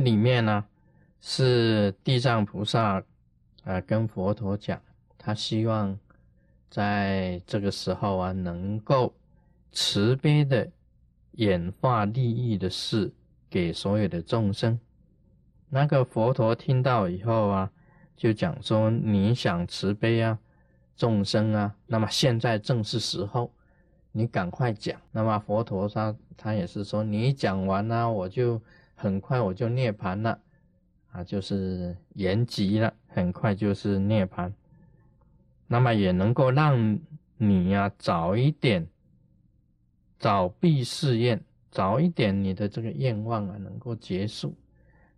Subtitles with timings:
[0.00, 0.64] 里面呢，
[1.20, 3.02] 是地藏菩萨
[3.64, 4.80] 啊跟佛陀讲，
[5.16, 5.98] 他希望
[6.68, 9.14] 在这个时候啊，能够
[9.72, 10.68] 慈悲的
[11.32, 13.12] 演化利益的事
[13.48, 14.78] 给所有的众生。
[15.68, 17.70] 那个佛陀听到以后啊，
[18.16, 20.38] 就讲说：你想慈悲啊，
[20.96, 23.52] 众生啊，那么现在正是时候。
[24.12, 28.60] 你赶快讲，那么佛陀他他也是说，你讲完了，我就
[29.00, 30.38] 很快我就涅槃了，
[31.10, 34.52] 啊，就是延吉了，很快就是涅槃，
[35.66, 37.00] 那么也能够让
[37.38, 38.86] 你呀早一点，
[40.18, 44.54] 早闭誓愿，早一点你的这个愿望啊能够结束。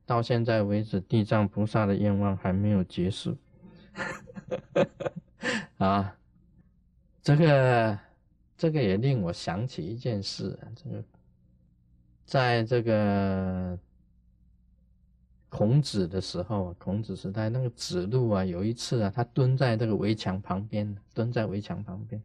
[0.07, 3.37] 到现在为止，地藏菩萨的愿望还没有结束，
[5.79, 6.17] 啊，
[7.21, 7.99] 这个。
[8.55, 11.03] 这个也令我想起一件事，这个，
[12.25, 13.79] 在这个
[15.49, 22.23] 孔子的时候，孔子时代那个子路啊，有一次啊，他蹲在这个围墙旁边，蹲在围墙旁边，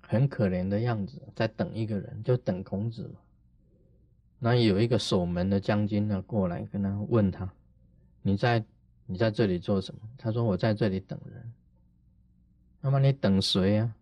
[0.00, 3.20] 很可怜的样子，在等一个人，就等孔子嘛。
[4.40, 7.48] 那有一个守门的将军呢，过来跟他问他
[8.22, 8.64] ：“你在
[9.06, 11.52] 你在这里做什么？”他说：“我在这里等人。”
[12.80, 13.94] 那么你等谁呀？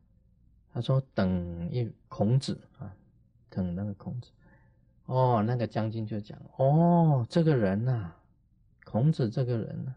[0.73, 2.95] 他说：“等一孔子啊，
[3.51, 4.31] 等那个孔子。”
[5.07, 8.13] 哦，那个将军就讲：“哦，这个人呐，
[8.85, 9.95] 孔子这个人呢，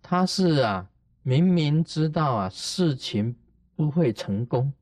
[0.00, 0.88] 他是啊，
[1.22, 3.34] 明明知道啊事情
[3.74, 4.72] 不会成功，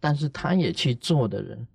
[0.00, 1.66] 但是他也去做的人。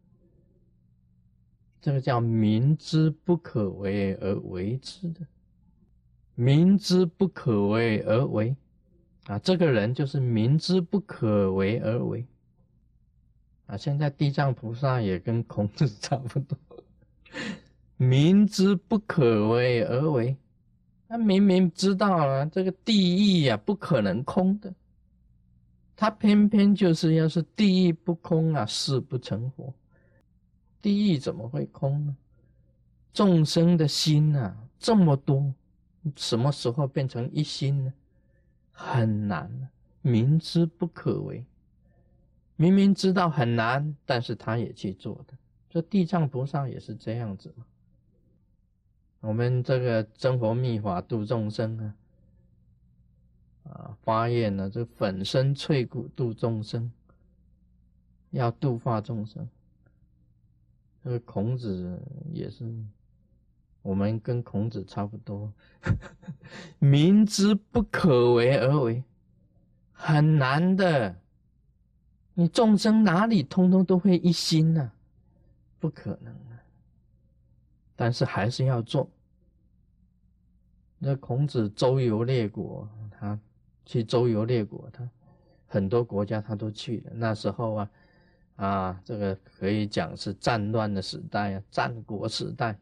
[1.82, 5.22] 这个叫明知不可为而为之的，
[6.36, 8.56] 明知不可为而为
[9.28, 12.26] 啊，这个人就是明知不可为而为。”
[13.68, 16.58] 啊，现在地藏菩萨也跟孔子差不多，
[18.02, 20.38] 明知不可为而为，
[21.10, 24.74] 他明明知道啊，这个地狱呀不可能空的，
[25.98, 29.74] 他偏偏就是要是地狱不空啊，誓不成佛。
[30.82, 32.16] 地狱怎么会空呢？
[33.12, 35.54] 众生的心呐这么多，
[36.16, 37.94] 什么时候变成一心呢？
[38.72, 39.70] 很难，
[40.02, 41.46] 明知不可为。
[42.56, 45.34] 明明知道很难，但是他也去做的。
[45.70, 47.66] 这地藏菩萨也是这样子嘛。
[49.22, 51.94] 我们这个真佛密法度众生啊，
[53.64, 56.92] 啊发愿呢，这粉身碎骨度众生，
[58.32, 59.48] 要度化众生。
[61.04, 62.00] 这个孔子
[62.32, 62.66] 也是，
[63.82, 65.52] 我们跟孔子差不多，
[66.80, 69.04] 明知不可为而为，
[69.92, 71.16] 很难的。
[72.34, 74.92] 你众生哪里通通都会一心呢？
[75.78, 76.34] 不可能！
[78.00, 79.10] 但是还是要做。
[80.98, 83.38] 那孔子周游列国，他
[83.86, 85.10] 去周游列国，他
[85.68, 87.12] 很多国家他都去了。
[87.14, 87.92] 那时候啊，
[88.56, 92.80] 啊，这个可以讲是战乱的时代啊，战国时代。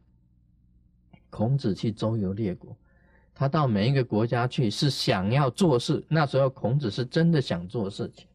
[1.31, 2.77] 孔子去周游列国，
[3.33, 6.05] 他到每一个国家去是想要做事。
[6.07, 8.27] 那时候孔子是真的想做事情。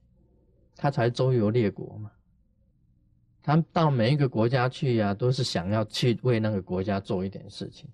[0.74, 2.10] 他才周游列国嘛，
[3.42, 7.88] 他到每一个国家去呀，都是想要去为那个国家做一点事情，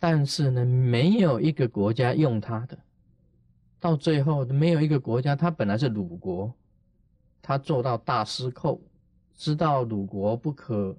[0.00, 2.76] 但是呢，没有一个国家用他的，
[3.78, 6.52] 到最后没有一个国家，他本来是鲁国，
[7.40, 8.80] 他做到大司寇，
[9.36, 10.96] 知道鲁国不可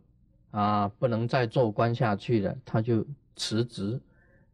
[0.52, 3.06] 啊，不能再做官下去了，他就
[3.36, 4.00] 辞职，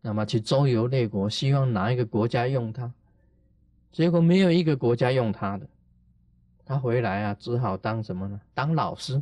[0.01, 2.91] 那么去周游列国，希望哪一个国家用他，
[3.91, 5.67] 结果没有一个国家用他的。
[6.69, 8.40] 他回来啊，只好当什么呢？
[8.53, 9.19] 当老师，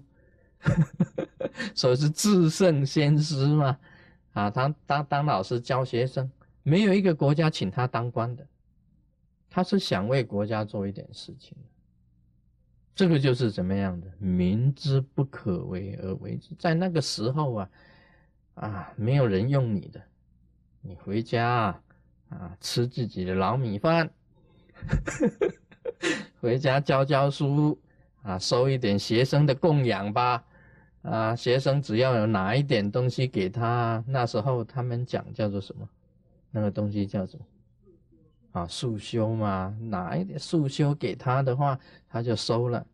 [1.74, 3.80] 所以是至圣先师嘛。
[4.34, 6.30] 啊，他当当老师教学生，
[6.62, 8.46] 没有一个国家请他当官的。
[9.50, 11.58] 他是想为国家做一点事情。
[12.94, 14.12] 这个就是怎么样的？
[14.20, 16.54] 明知不可为而为之。
[16.60, 17.70] 在那个时候啊，
[18.56, 20.02] 啊，没有人用你的，
[20.82, 21.82] 你回家啊，
[22.28, 24.10] 啊，吃自己的老米饭。
[26.40, 27.78] 回家教教书
[28.22, 30.44] 啊，收一点学生的供养吧。
[31.02, 35.88] 啊，学生只要有拿一点东西给他，那时候他们讲叫做什么？
[36.52, 37.46] 那个东西叫什么？
[38.52, 41.80] 啊，束修嘛，拿一点束修给他的话，
[42.10, 42.86] 他就收了。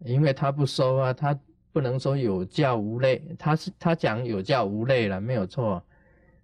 [0.00, 1.38] 因为他不收啊，他
[1.72, 5.82] 不能说有教无类，他是他讲有教无类了，没有错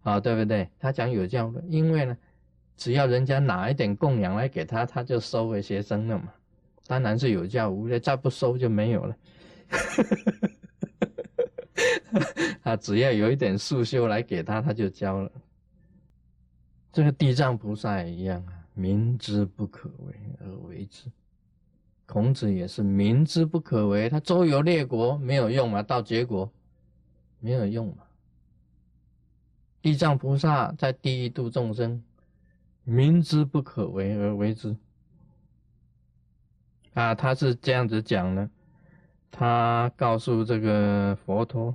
[0.03, 0.69] 啊，对不对？
[0.79, 2.17] 他讲有教，因为呢。
[2.77, 6.33] 只要人家拿一点供养来给他，他就收为学生了嘛。
[6.87, 9.17] 当然是有教无类，再不收就没有了。
[12.63, 15.31] 他只要有一点素修来给他，他就教了。
[16.93, 21.11] 这个地藏菩萨也一样啊，明知不可为而为之。
[22.07, 26.51] 孔子也是明知不可为，他周游列国没有用嘛，到结果
[27.41, 28.05] 没有用嘛。
[29.83, 32.03] 地藏菩萨在第一度众生，
[32.89, 34.77] 明知不可为而为之。
[36.95, 38.49] 啊，他是这样子讲的，
[39.29, 41.75] 他告诉这个佛陀，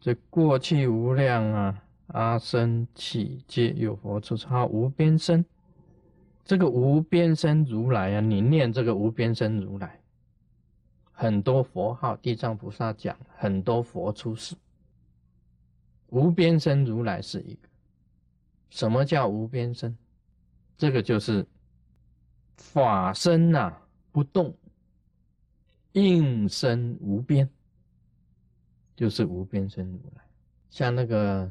[0.00, 5.44] 这过去无量啊，阿僧祇皆有佛出，他无边身。
[6.44, 10.00] 这个无边身如来啊，你念这个无边身如来，
[11.12, 14.56] 很多佛号，地藏菩萨讲很多佛出世，
[16.08, 17.68] 无边身如来是一个。
[18.72, 19.94] 什么叫无边身？
[20.78, 21.46] 这个就是。
[22.54, 23.72] 法身呐
[24.12, 24.54] 不动，
[25.92, 27.48] 应身无边，
[28.94, 30.22] 就是无边身如来。
[30.70, 31.50] 像那个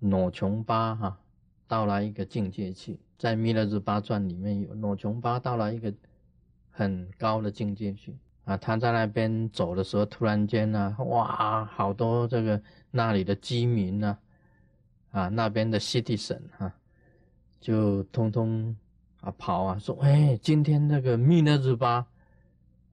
[0.00, 1.18] 裸琼巴哈，
[1.66, 5.94] 到了一个境界去，在弥勒日巴传里面有裸琼巴到了一个
[6.68, 8.14] 很高的境界去
[8.44, 12.60] 啊，他在那边走的时候，突然间呢，哇，好多这个
[12.90, 14.18] 那里的居民呢，
[15.12, 16.74] 啊那边的 citizen 哈，
[17.60, 18.76] 就通通。
[19.22, 19.78] 啊，跑啊！
[19.78, 22.04] 说，哎，今天那个密勒日巴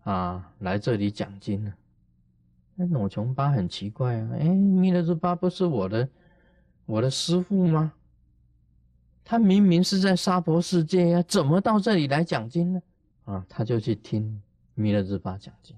[0.03, 1.73] 啊，来这里讲经呢。
[2.75, 6.07] 那裸琼巴很奇怪啊，哎，密勒日巴不是我的
[6.85, 7.91] 我的师傅吗？
[9.25, 12.81] 他明明是在娑婆世界呀，怎么到这里来讲经呢？
[13.25, 14.39] 啊，他就去听
[14.75, 15.75] 密勒日巴讲经。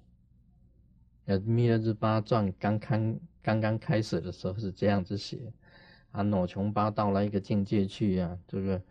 [1.28, 5.40] 呃，密勒日巴传刚刚刚刚开始的时候是这样子写，
[6.12, 8.82] 啊，裸琼巴到了一个境界去啊，这个。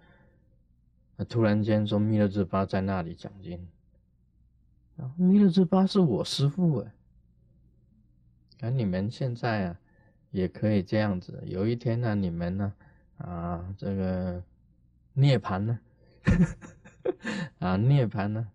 [1.29, 3.69] 突然间说弥勒智巴在那里讲经，
[4.97, 6.93] 啊，弥勒智巴是我师父哎，
[8.61, 9.79] 那你们现在啊
[10.31, 12.73] 也可以这样子，有一天呢你们呢
[13.19, 14.43] 啊这个
[15.13, 15.79] 涅槃呢，
[17.61, 18.49] 啊涅槃呢，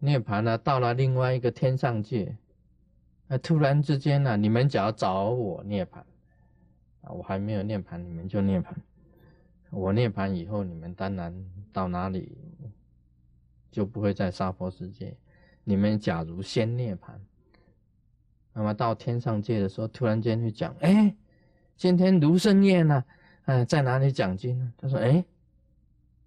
[0.00, 2.36] 涅槃呢到了另外一个天上界，
[3.28, 6.02] 那突然之间呢你们只要找我涅槃，
[7.02, 8.72] 啊我还没有涅槃，你们就涅槃。
[9.70, 11.32] 我涅槃以后，你们当然
[11.72, 12.36] 到哪里
[13.70, 15.16] 就不会在娑婆世界。
[15.62, 17.12] 你们假如先涅槃，
[18.52, 21.14] 那么到天上界的时候，突然间去讲，哎，
[21.76, 23.04] 今天卢胜业呢，
[23.44, 24.72] 哎，在哪里讲经呢？
[24.76, 25.24] 他说，哎，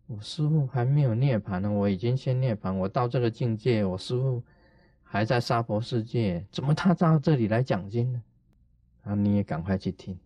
[0.08, 4.42] 我师傅还没有涅槃呢，我已经先涅槃，我到这个境界，我师傅
[5.02, 8.24] 还在娑婆世界，怎么他到这里来讲经呢？
[9.02, 10.18] 啊，你也赶快去听。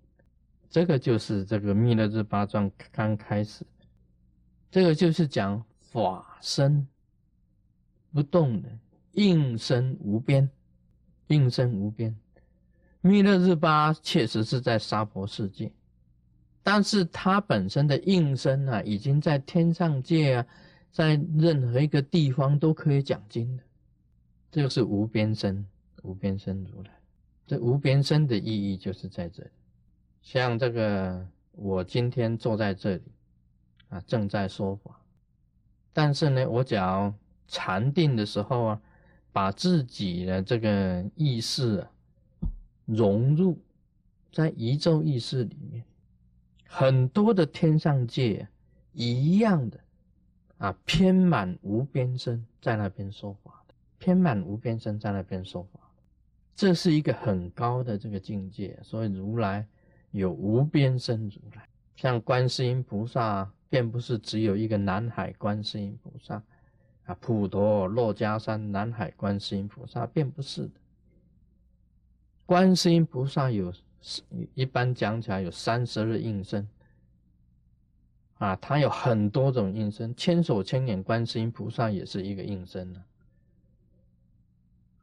[0.70, 3.66] 这个就是这个弥勒日巴传刚开始，
[4.70, 6.86] 这个就是讲法身
[8.12, 8.70] 不动的
[9.14, 10.50] 应身无边，
[11.28, 12.16] 应身无边。
[13.02, 15.72] 弥勒日巴确实是在娑婆世界，
[16.62, 20.46] 但是他本身的应身啊，已经在天上界啊，
[20.92, 23.64] 在任何一个地方都可以讲经的。
[24.52, 25.66] 这个是无边身，
[26.04, 26.92] 无边身如来。
[27.46, 29.50] 这无边身的意义就是在这里。
[30.28, 33.02] 像这个，我今天坐在这里，
[33.88, 35.00] 啊，正在说法，
[35.94, 37.14] 但是呢，我只要
[37.48, 38.82] 禅定的时候啊，
[39.32, 41.90] 把自己的这个意识啊
[42.84, 43.58] 融入
[44.34, 45.86] 在宇宙意识里面，
[46.68, 48.50] 很多的天上界
[48.92, 49.80] 一样的
[50.58, 55.80] 啊，偏满无边身在那边说法的，偏满无边身在那边说法，
[56.54, 59.66] 这是一个很高的这个境界，所以如来。
[60.12, 66.42] 有无边身如来，像观世音菩萨，并不是只有一个南海观世音菩萨
[67.06, 70.72] 啊，普陀珞珈山南海观世音菩萨，并不是的。
[72.46, 73.74] 观世音菩萨有，
[74.54, 76.68] 一般讲起来有三十二应身
[78.38, 83.04] 啊，他有很多种应身，千手千眼观世音菩萨也是一个应身呢。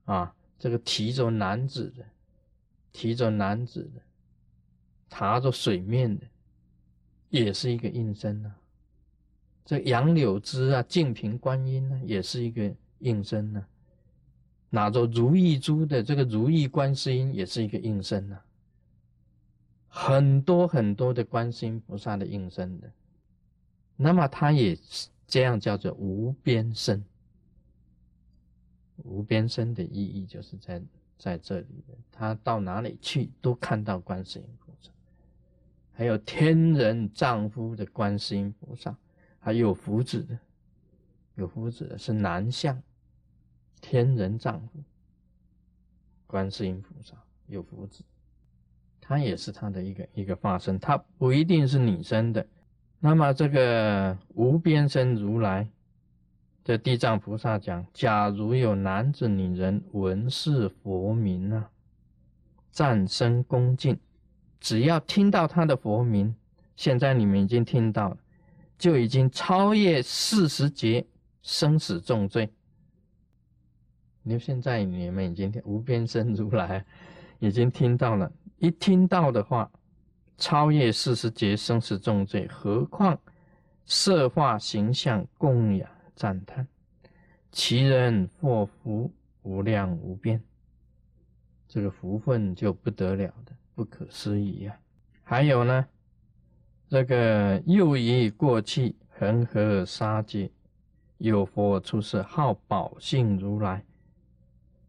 [0.07, 2.05] 啊，这个提着男子的，
[2.93, 4.01] 提着男子的。
[5.16, 6.26] 踏着水面的，
[7.30, 8.52] 也是一个应身呐。
[9.64, 13.64] 这杨柳枝啊，净瓶观音呢，也是一个应身呐。
[14.71, 18.40] 拿着如意珠的这个如意观世音，也是一个应身呐。
[19.87, 22.90] 很多很多的观世音菩萨的应身的，
[23.94, 24.76] 那么他也
[25.28, 27.04] 这样叫做无边身。
[28.97, 30.83] 无边身的意义就是在
[31.16, 34.44] 在这里的，他到哪里去都看到观世音。
[35.97, 38.97] 还有天人丈夫的观世音菩萨，
[39.39, 40.37] 还有福子的，
[41.37, 42.83] 有福子的是男相，
[43.81, 44.83] 天人丈夫，
[46.27, 47.15] 观世音菩萨
[47.47, 48.03] 有福子，
[49.01, 52.45] 他也是他的一个一个化身，他不一定是女生的。
[52.99, 55.69] 那么这个无边身如来，
[56.65, 61.71] 这地藏菩萨讲：假如有男子女人闻是佛名啊，
[62.73, 64.01] 赞声恭敬，
[64.64, 66.35] 只要听到他的佛名，
[66.75, 68.16] 现在你们已经听到了，
[68.78, 71.06] 就已经超越四十劫
[71.42, 72.49] 生死重罪。
[74.23, 76.83] 你看现在你们已经听无边身如来
[77.40, 79.71] 已经听到了，一听到的话。
[80.37, 83.16] 超越四十劫生死重罪，何况
[83.87, 86.66] 色化形象供养赞叹，
[87.52, 90.42] 其人祸福无量无边，
[91.68, 94.78] 这个福分就不得了的，不可思议呀！
[95.23, 95.87] 还有呢，
[96.88, 100.50] 这个又以过去恒河沙劫，
[101.19, 103.85] 有佛出世号宝性如来，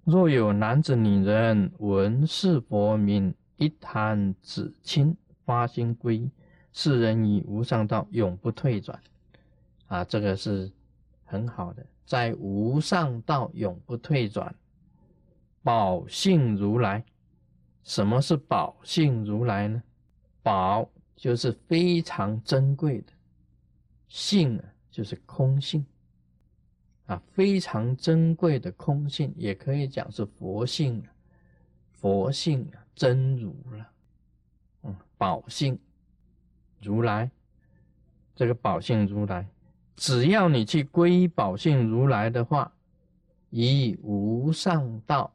[0.04, 5.15] 若有男子女人闻是佛名，一弹指轻。
[5.46, 6.27] 发心归
[6.74, 9.00] 世人以无上道永不退转，
[9.86, 10.72] 啊，这个是
[11.24, 14.56] 很好的，在无上道永不退转。
[15.62, 17.06] 宝性如来，
[17.86, 19.82] 什么是宝性如来呢？
[20.42, 23.13] 宝就是非常珍贵的，
[24.08, 25.86] 性啊就是空性，
[27.06, 31.04] 啊，非常珍贵的空性，也可以讲是佛性，
[31.92, 33.92] 佛性啊真如了。
[34.82, 35.80] 嗯宝性
[36.82, 37.30] 如来，
[38.36, 39.48] 这个宝性如来，
[39.96, 42.74] 只要你去归宝性如来的话，
[43.51, 45.35] 以无上道，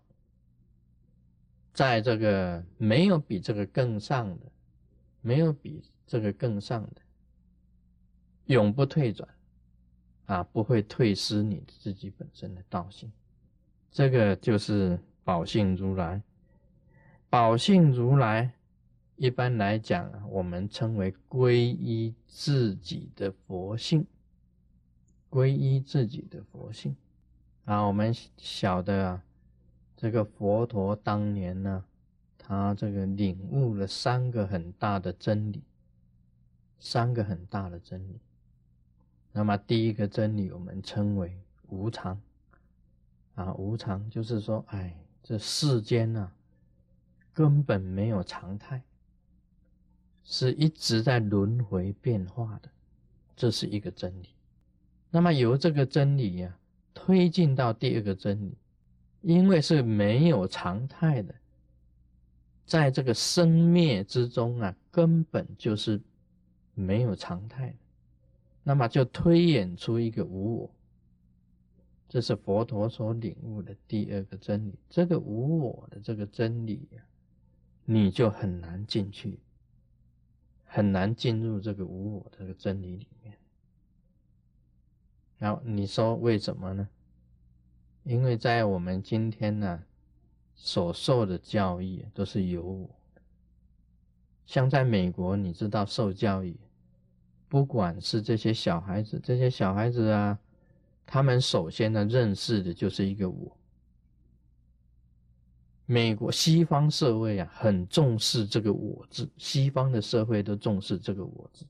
[1.73, 4.47] 在这个没有比这个更上的，
[5.21, 7.01] 没有比这个更上的，
[8.47, 9.29] 永不退转，
[10.27, 13.11] 啊，不会退失你自己本身的道性，
[13.91, 16.23] 这个就是宝性如来，
[17.29, 18.53] 宝性如来。
[19.17, 24.07] 一般来讲啊，我们称为皈依自己的佛性，
[25.29, 26.97] 皈依自己的佛性
[27.67, 27.83] 啊。
[27.83, 29.23] 我们晓得啊，
[30.01, 31.85] 这个佛陀当年呢，
[32.39, 35.63] 他这个领悟了三个很大的真理，
[36.79, 38.19] 三个很大的真理。
[39.31, 41.39] 那么第一个真理，我们称为
[41.69, 42.19] 无常
[43.35, 46.33] 啊，无常就是说，哎，这世间呢，
[47.35, 48.83] 根本没有常态。
[50.25, 52.71] 是一直在轮回变化的，
[53.37, 54.31] 这是一个真理。
[55.11, 56.57] 那么由这个真理呀，
[56.95, 58.57] 推进到第二个真理，
[59.23, 61.35] 因为是没有常态的，
[62.65, 66.01] 在这个生灭之中啊，根本就是
[66.75, 67.77] 没有常态的。
[68.63, 70.71] 那么就推演出一个无我，
[72.09, 74.79] 这是佛陀所领悟的第二个真理。
[74.89, 77.03] 这个无我的这个真理呀，
[77.85, 79.39] 你就很难进去。
[80.73, 83.37] 很难进入这个无我这个真理里面。
[85.37, 86.89] 然后你说为什么呢？
[88.05, 89.83] 因为在我们今天呢，
[90.55, 92.91] 所受的教育都是由我。
[94.47, 96.59] 像在美国，你知道受教育，
[97.49, 100.39] 不管是这些小孩子，这些小孩子啊，
[101.07, 103.57] 他们首先呢认识的就是一个我。
[105.87, 111.67] 美国西方社会啊，很重视这个“我”字，西方的社会都重视这个“我”字，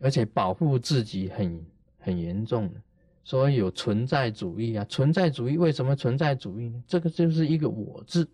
[0.00, 1.64] 而且保护自己很
[1.98, 2.80] 很严重的，
[3.26, 4.84] 所以有存在主义啊。
[4.84, 6.80] 存在主义为什么存在主义呢？
[6.86, 8.30] 这个就是一个“我”字，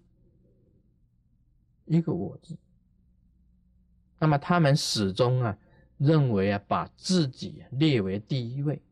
[1.87, 2.55] 一个“我”字。
[4.19, 5.57] 那么他们始终啊
[5.97, 8.83] 认为啊，把自己列为第一位，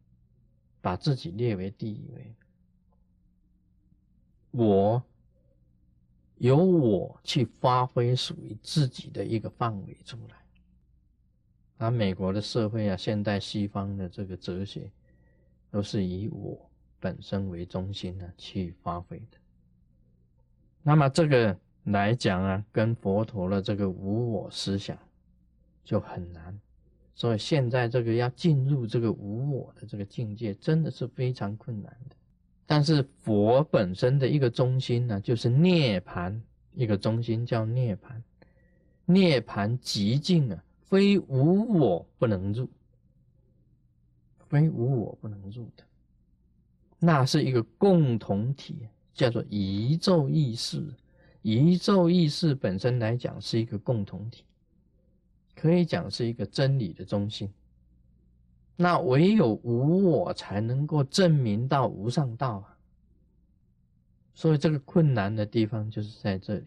[0.80, 2.34] 把自己列为第一位。
[4.52, 5.02] 我
[6.38, 10.36] 由我去发挥属于自己的一个范围出来，
[11.76, 14.90] 而美国的社会啊，现代西方的这个哲学，
[15.70, 16.58] 都是以我
[16.98, 19.38] 本身为中心呢去发挥的。
[20.82, 24.98] 那么这个来讲啊，跟佛陀的这个无我思想
[25.84, 26.58] 就很难，
[27.14, 32.16] 所以现在这个要进入这个无我的这个境界，真的是非常困难的。
[32.66, 36.40] 但是佛本身的一个中心呢，就是涅盘，
[36.74, 38.22] 一个中心叫涅盘，
[39.04, 42.68] 涅盘极境啊，非无我不能入，
[44.50, 45.84] 非无我不能入的，
[46.98, 50.84] 那是一个共同体，叫做宇宙意识，
[51.42, 54.42] 宇宙意识本身来讲是一个共同体，
[55.54, 57.48] 可以讲是一个真理的中心。
[58.74, 62.76] 那唯有无我才能够证明到无上道啊！
[64.34, 66.64] 所以这个困难的地方就是在这里。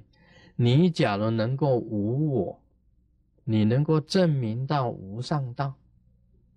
[0.56, 2.62] 你假如能够无我，
[3.44, 5.74] 你能够证明到无上道，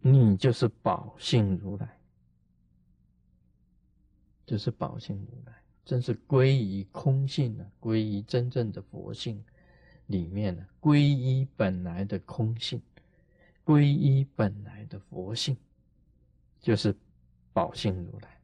[0.08, 1.98] 你就是宝性如来，
[4.46, 5.52] 就是宝性如来，
[5.84, 9.44] 真是归于空性了，归于真正的佛性
[10.06, 12.80] 里面了，归依本来的空性，
[13.64, 15.56] 归依本来的佛性，
[16.60, 16.94] 就是
[17.52, 18.40] 宝性如来。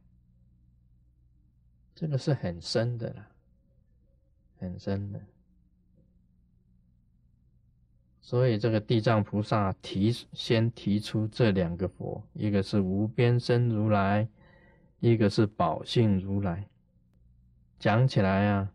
[1.94, 3.28] 这个是很深的了，
[4.58, 5.20] 很深的。
[8.32, 14.26] 所以这个地藏菩萨提先提出这两个佛，一个是无边身如来，
[15.00, 16.66] 一个是宝性如来。
[17.78, 18.72] 讲起来啊，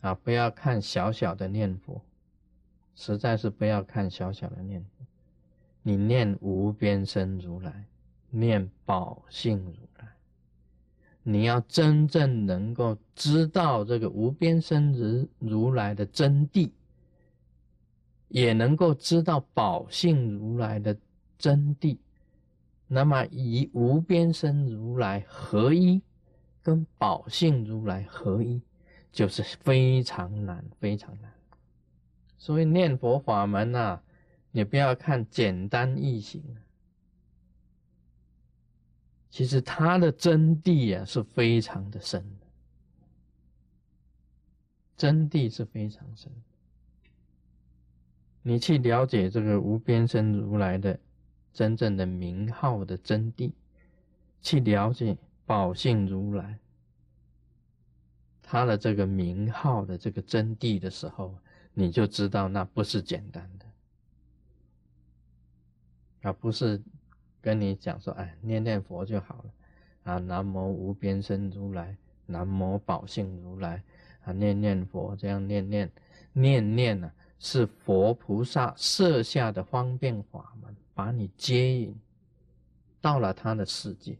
[0.00, 2.02] 啊，不要看小小的念佛，
[2.96, 5.06] 实在是不要看小小的念佛。
[5.82, 7.84] 你念无边身如来，
[8.28, 10.08] 念宝性如来，
[11.22, 16.72] 你要真正能够知道这个无边身如如来的真谛。
[18.34, 20.98] 也能够知道宝性如来的
[21.38, 21.96] 真谛，
[22.88, 26.02] 那么以无边身如来合一，
[26.60, 28.60] 跟宝性如来合一，
[29.12, 31.32] 就是非常难，非常难。
[32.36, 34.02] 所以念佛法门呐，
[34.50, 36.42] 你不要看简单易行，
[39.30, 42.36] 其实它的真谛啊是非常的深，
[44.96, 46.32] 真谛是非常深。
[48.46, 51.00] 你去了解这个无边身如来的
[51.50, 53.50] 真正的名号的真谛，
[54.42, 56.58] 去了解宝性如来
[58.42, 61.34] 他的这个名号的这个真谛的时候，
[61.72, 63.64] 你就知道那不是简单的，
[66.20, 66.82] 而不是
[67.40, 71.96] 跟你讲说，哎，念念佛就好了啊，南无无边身如来，
[72.26, 73.82] 南无宝性如来
[74.24, 75.90] 啊，念念佛这样念念
[76.34, 77.10] 念念呢。
[77.46, 81.94] 是佛菩萨设下的方便法门，把你接引
[83.02, 84.16] 到了他的世界，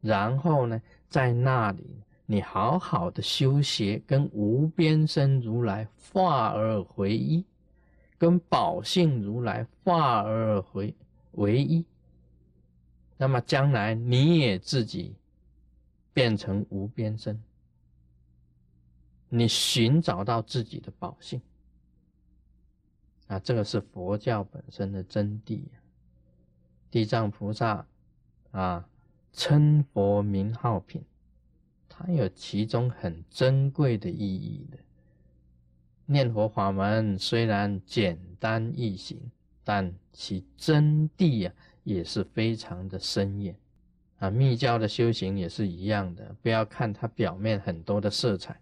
[0.00, 1.84] 然后呢，在那里
[2.24, 7.44] 你好好的修学，跟无边身如来化而回一，
[8.16, 10.94] 跟宝性如来化而回
[11.32, 11.84] 为一，
[13.18, 15.14] 那么将来你也自己
[16.14, 17.38] 变成无边身，
[19.28, 21.38] 你寻找到自己的宝性。
[23.28, 25.62] 啊，这个是佛教本身的真谛。
[26.90, 27.86] 地藏菩萨
[28.50, 28.88] 啊，
[29.32, 31.04] 称佛名号品，
[31.88, 34.78] 它有其中很珍贵的意义的。
[36.06, 39.20] 念佛法门虽然简单易行，
[39.62, 43.54] 但其真谛啊，也是非常的深远。
[44.18, 48.58] 啊，密教的修行也是一样的，不要看它表面很多的色彩，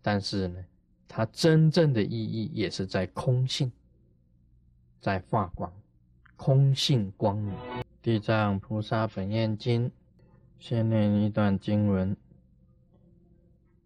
[0.00, 0.64] 但是呢。
[1.08, 3.72] 它真正的意义也是在空性，
[5.00, 5.72] 在发光，
[6.36, 7.54] 空性光明。
[8.02, 9.90] 地藏菩萨本愿经，
[10.58, 12.14] 先念一段经文：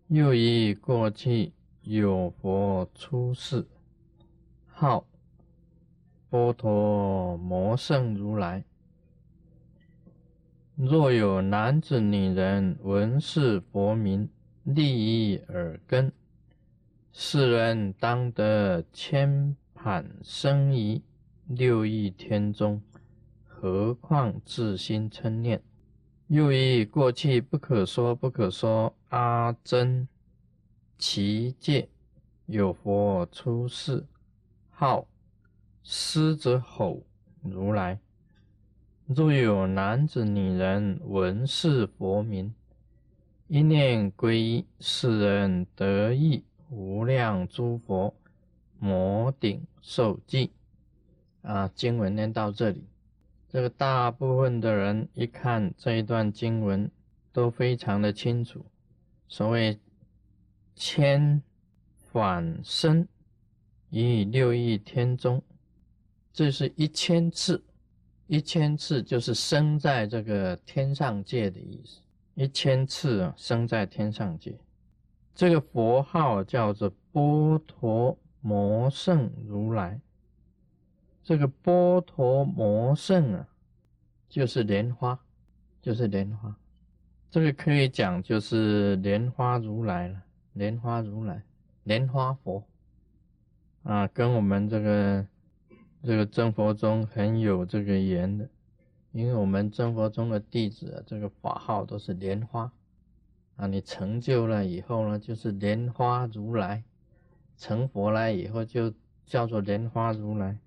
[0.08, 3.66] 又以过去有佛出世，
[4.66, 5.06] 号
[6.28, 8.64] 波陀摩圣如来。
[10.74, 14.28] 若有男子女人闻是佛名，
[14.64, 16.12] 利益耳根。
[17.14, 21.02] 世人当得千盘生疑
[21.46, 22.80] 六亿天中，
[23.46, 25.60] 何况自心称念？
[26.28, 30.08] 又以过去不可说不可说阿僧
[30.98, 31.90] 祇界
[32.46, 34.06] 有佛出世，
[34.70, 35.06] 号
[35.82, 37.02] 狮子吼
[37.42, 38.00] 如来。
[39.04, 42.54] 若有男子女人闻是佛名，
[43.48, 46.42] 一念皈依，世人得益。
[46.72, 48.14] 无量诸佛
[48.78, 50.50] 摩顶受记
[51.42, 52.86] 啊，经文念到这里，
[53.46, 56.90] 这个大部分的人一看这一段经文
[57.30, 58.64] 都非常的清楚。
[59.28, 59.78] 所谓
[60.74, 61.42] 千
[62.10, 63.06] 返生
[63.90, 65.42] 于六亿天中，
[66.32, 67.62] 这是一千次，
[68.26, 72.00] 一千次就是生在这个天上界的意思，
[72.34, 74.56] 一千次啊，生在天上界。
[75.34, 80.00] 这个佛号叫做波陀摩圣如来。
[81.22, 83.48] 这个波陀摩圣啊，
[84.28, 85.18] 就是莲花，
[85.80, 86.56] 就是莲花。
[87.30, 91.42] 这个可以讲就是莲花如来了，莲花如来，
[91.84, 92.62] 莲花佛
[93.84, 95.26] 啊，跟我们这个
[96.02, 98.50] 这个真佛宗很有这个缘的，
[99.12, 102.70] 因为我们真佛宗的弟子啊，这个法号都是莲花，
[103.62, 106.82] 啊，你成就了以后呢，就是莲花如来，
[107.56, 108.92] 成佛来以后就
[109.24, 110.58] 叫做莲花如来，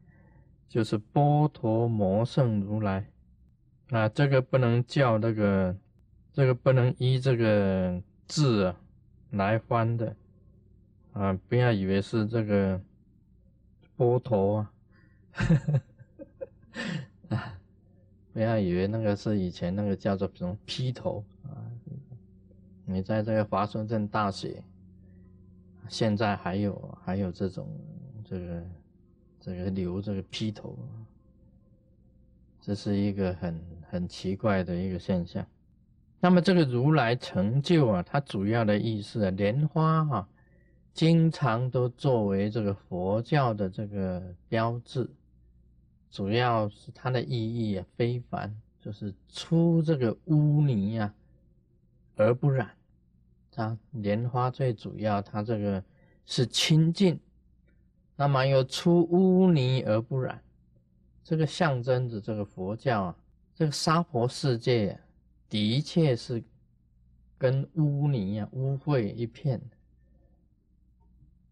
[0.70, 3.06] 就是波陀摩圣如来，
[3.90, 5.76] 啊，这个不能叫那个，
[6.32, 8.80] 这个不能依这个字啊
[9.32, 10.16] 来翻的，
[11.12, 12.80] 啊，不要以为是这个
[13.98, 14.72] 波陀啊，
[17.28, 17.60] 啊，
[18.32, 21.22] 不要以为那个是以前那个叫做什么披头。
[22.96, 24.64] 你在这个华顺镇大学，
[25.90, 27.68] 现在还有还有这种
[28.24, 28.64] 这个
[29.38, 30.80] 这个留这个披头，
[32.62, 35.46] 这是一个很很奇怪的一个现象。
[36.22, 40.30] 那么这个如来成就啊，它主要的意思啊，莲花哈，
[40.94, 45.10] 经常都作为这个佛教的这个标志，
[46.10, 51.14] 主要是它的意义啊非凡，就是出这个污泥啊。
[52.18, 52.72] 而不染，
[53.56, 55.82] 它莲花最主要，它这个
[56.26, 57.18] 是清净，
[58.18, 60.44] 那么又出污泥而不染，
[61.24, 63.18] 这个象征着这个佛教啊，
[63.54, 65.00] 这个娑婆世界
[65.48, 66.44] 的确是
[67.38, 69.62] 跟污泥啊污秽一片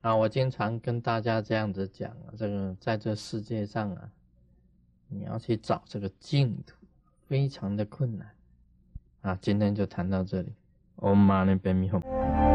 [0.02, 0.14] 啊。
[0.14, 4.12] 我经常跟大家这样子讲啊，这个在这世界上啊，
[5.08, 6.76] 你要去找这个净土，
[7.28, 8.30] 非常的困难。
[9.22, 10.54] 啊，今天就谈到这里。
[10.98, 12.53] 엄마는 뱀이 험.